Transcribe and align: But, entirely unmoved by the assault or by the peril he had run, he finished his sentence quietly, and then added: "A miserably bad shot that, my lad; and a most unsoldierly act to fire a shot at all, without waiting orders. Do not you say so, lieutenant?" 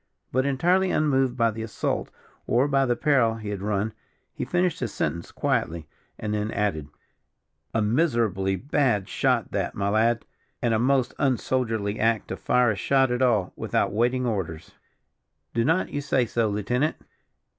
But, 0.31 0.47
entirely 0.47 0.89
unmoved 0.89 1.37
by 1.37 1.51
the 1.51 1.61
assault 1.61 2.09
or 2.47 2.67
by 2.67 2.87
the 2.87 2.95
peril 2.95 3.35
he 3.35 3.49
had 3.49 3.61
run, 3.61 3.93
he 4.33 4.43
finished 4.43 4.79
his 4.79 4.91
sentence 4.91 5.31
quietly, 5.31 5.87
and 6.17 6.33
then 6.33 6.49
added: 6.49 6.87
"A 7.71 7.83
miserably 7.83 8.55
bad 8.55 9.07
shot 9.07 9.51
that, 9.51 9.75
my 9.75 9.89
lad; 9.89 10.25
and 10.59 10.73
a 10.73 10.79
most 10.79 11.13
unsoldierly 11.19 11.99
act 11.99 12.29
to 12.29 12.35
fire 12.35 12.71
a 12.71 12.75
shot 12.75 13.11
at 13.11 13.21
all, 13.21 13.53
without 13.55 13.93
waiting 13.93 14.25
orders. 14.25 14.71
Do 15.53 15.63
not 15.63 15.89
you 15.89 16.01
say 16.01 16.25
so, 16.25 16.49
lieutenant?" 16.49 16.95